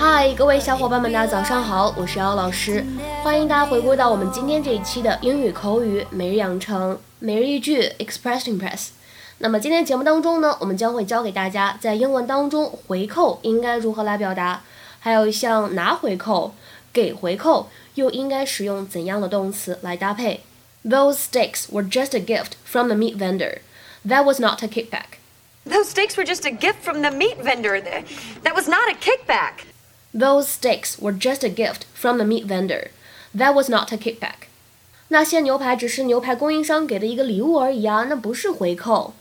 [0.00, 2.84] 嗨，各位小伙伴们，大家早上好，我是姚老师，
[3.22, 8.88] 欢迎大家回归到我们今天这一期的英语口语每日养成每日一句 Express Impress。
[9.38, 14.62] 那么今天节目当中呢，我们将会教给大家在英文当中回扣应该如何来表达，
[15.00, 16.54] 还有像拿回扣、
[16.92, 20.40] 给回扣又应该使用怎样的动词来搭配。
[20.84, 23.58] Those steaks were just a gift from the meat vendor.
[24.06, 25.18] That was not a kickback.
[25.68, 27.82] Those steaks were just a gift from the meat vendor.
[28.44, 29.66] That was not a kickback.
[30.12, 32.90] Those steaks were just a gift from the meat vendor.
[33.36, 34.48] That was not a kickback.
[35.08, 39.14] 那些牛排只是牛排供应商给的一个礼物而已啊，那不是回扣。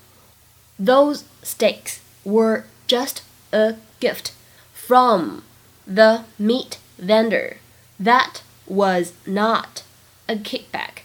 [0.79, 3.17] Those steaks were just
[3.51, 4.31] a gift
[4.73, 5.41] from
[5.85, 7.57] the meat vendor.
[8.01, 9.83] That was not
[10.27, 11.03] a kickback.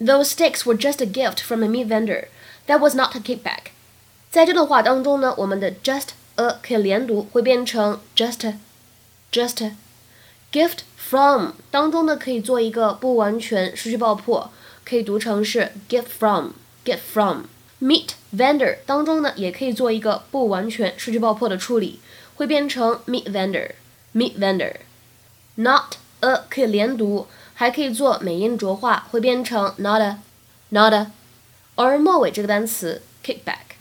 [0.00, 2.28] Those steaks were just a gift from the meat vendor.
[2.66, 3.72] That was not a kickback.
[4.30, 8.54] 在这段话当中呢，我们的 just a 可以连读，会变成 just
[9.33, 9.71] just
[10.51, 14.51] gift from 当中呢可以做一个不完全失去爆破，
[14.85, 16.51] 可以读成是 get from
[16.85, 17.45] get from
[17.81, 21.99] meet vendor 当中呢也可以做一个不完全失去爆破的处理，
[22.35, 23.71] 会变成 meet vendor
[24.13, 24.75] meet vendor。
[25.55, 30.19] not a 可以连读，还可以做美音浊化，会变成 not a
[30.69, 31.11] not a。
[31.75, 33.73] 而末尾这个单词 kickback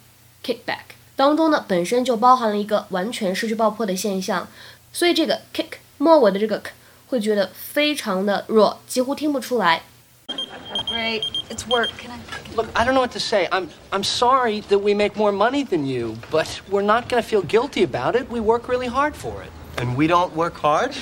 [0.43, 4.49] kickback 当中呢本身就包含了一个完全失去爆破的现象，
[4.92, 6.72] 所以这个 kick 末尾的这个 k
[7.08, 9.82] 会觉得非常的弱，几乎听不出来。
[10.90, 11.90] Great, it's work.
[11.98, 12.20] Can I?
[12.56, 13.48] Look, I don't know what to say.
[13.50, 17.28] I'm I'm sorry that we make more money than you, but we're not going to
[17.28, 18.30] feel guilty about it.
[18.30, 19.52] We work really hard for it.
[19.78, 20.96] And we don't work hard?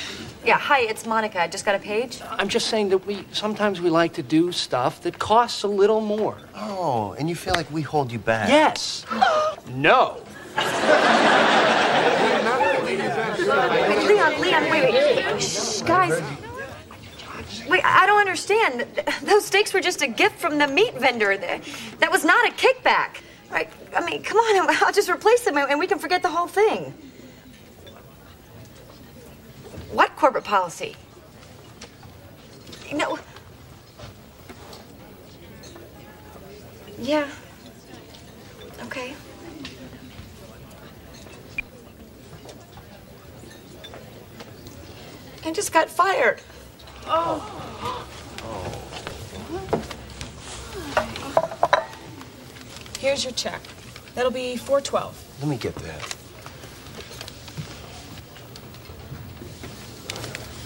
[0.45, 1.41] Yeah, hi, it's Monica.
[1.41, 2.21] I just got a page.
[2.37, 6.01] I'm just saying that we sometimes we like to do stuff that costs a little
[6.01, 6.35] more.
[6.53, 8.49] Oh, and you feel like we hold you back?
[8.49, 9.05] Yes.
[9.69, 10.17] no.
[15.40, 16.22] Shh, guys.
[17.68, 18.86] Wait, I don't understand.
[19.22, 21.36] Those steaks were just a gift from the meat vendor.
[21.36, 23.22] That was not a kickback.
[23.50, 23.70] Right?
[23.94, 26.94] I mean, come on, I'll just replace them and we can forget the whole thing.
[29.92, 30.94] What corporate policy?
[32.92, 33.18] No.
[36.98, 37.28] Yeah.
[38.84, 39.14] Okay.
[45.43, 46.39] I just got fired.
[47.07, 47.41] Oh.
[52.99, 53.61] Here's your check.
[54.15, 55.13] That'll be 412.
[55.41, 56.15] Let me get that.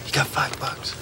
[0.05, 0.93] You got five bucks.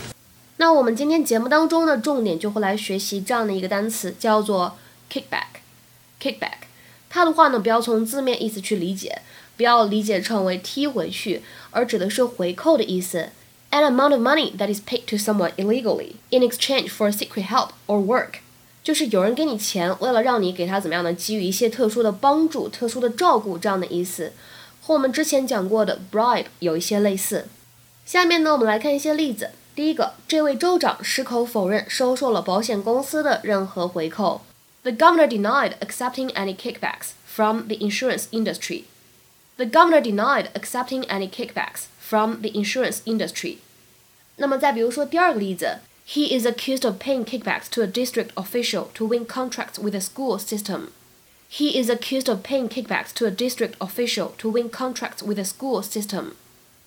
[0.58, 4.78] 那我们今天节目当中呢，重点就会来学习这样的一个单词，叫做
[5.12, 6.66] kickback。kickback，
[7.09, 9.22] 它的话呢，不要从字面意思去理解，
[9.56, 13.30] 不要理解成为踢回去，而指的是回扣的意思。
[13.72, 17.72] An amount of money that is paid to someone illegally in exchange for secret help
[17.85, 18.40] or work，
[18.84, 24.31] 就是有人给你钱，为了让你给他怎么样呢，给予一些特殊的帮助、特殊的照顾这样的意思，
[24.81, 27.47] 和我们之前讲过的 bribe 有一些类似。
[28.06, 29.52] 下面呢，我们来看一些例子。
[29.75, 34.41] 第一个，这位州长矢口否认收受了保险公司的任何回扣。
[34.84, 38.85] The governor denied accepting any kickbacks from the insurance industry.
[39.58, 43.58] The governor denied accepting any kickbacks from the insurance industry.
[44.35, 50.00] 那么再比如说第二个例子，He is accused of paying kickbacks to a district official to win contracts with the
[50.00, 50.90] school system.
[51.50, 55.44] He is accused of paying kickbacks to a district official to win contracts with the
[55.44, 56.34] school system.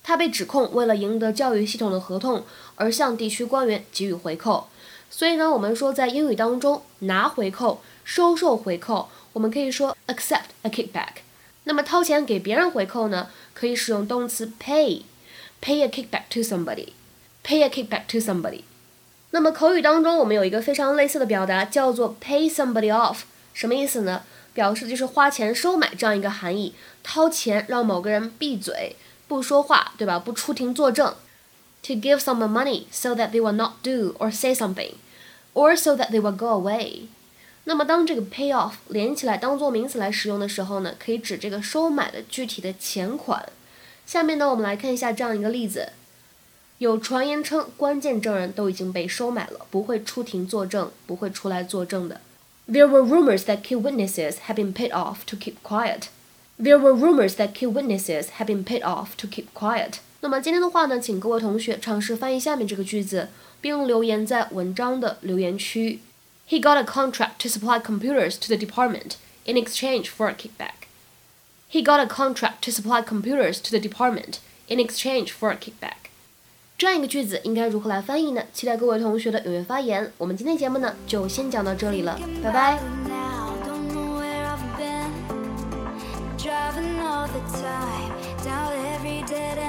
[0.03, 2.45] 他被指控为了赢得教育系统的合同
[2.75, 4.69] 而向地区官员给予回扣。
[5.09, 11.21] 所以呢，我们说在英语当中拿回扣、收受回扣，我们可以说 accept a kickback。
[11.68, 18.62] 那么掏钱给别人回扣呢，可以使用动词 pay，pay a kickback to somebody，pay a kickback to somebody。
[19.30, 23.18] 那么口语当中我们有一个非常类似的表达，叫做 pay somebody off，
[23.52, 24.22] 什么意思呢？
[24.54, 26.72] 表示就是花钱收买这样一个含义，
[27.02, 28.96] 掏钱让某个人闭嘴。
[29.28, 30.20] 不说话，对吧？
[30.20, 31.14] 不出庭作证。
[31.82, 34.92] To give someone money so that they will not do or say something,
[35.52, 37.08] or so that they will go away。
[37.68, 43.44] 那么当这个 pay off 连起来当做名词来使用的时候呢，可以指这个收买的具体的钱款。
[44.06, 45.88] 下面呢，我们来看一下这样一个例子：
[46.78, 52.20] 有传言称关键证人都已经被收买了，不会出庭作证，不会出来作证的。
[52.68, 56.02] There were rumors that key witnesses had been paid off to keep quiet.
[56.60, 59.94] There were rumors that key witnesses had been paid off to keep quiet.
[60.20, 63.28] 那么今天的话呢，请各位同学尝试翻译下面这个句子，
[63.60, 65.98] 并留言在文章的留言区。
[66.45, 69.15] He got a contract to supply computers to the department
[69.45, 70.87] in exchange for a kickback.
[71.69, 76.11] He got a contract to supply computers to the department in exchange for a kickback。
[76.77, 78.43] 这样一个句子应该如何来翻译呢？
[78.53, 80.11] 期待各位同学的踊跃发言。
[80.17, 82.79] 我们今天节目呢就先讲到这里了，拜拜。
[86.37, 88.11] Driving all the time
[88.43, 89.59] down every dead